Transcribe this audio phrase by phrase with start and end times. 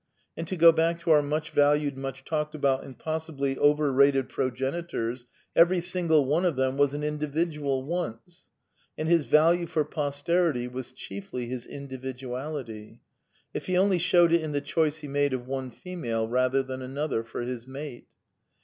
[0.35, 5.27] And to go back to our much valued, much talked about, and possibly overrated progenitors,
[5.55, 8.47] every single one of them was an in dividual once;
[8.97, 12.99] and his value for posterity was chiefly his individuality;
[13.53, 16.81] if he only showed it in the choice he made of one female rather than
[16.81, 18.07] another for his mate.